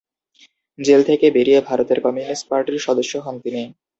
[0.79, 3.63] Jail থেকে বেরিয়ে ভারতের কমিউনিস্ট পার্টির সদস্য হন তিনি।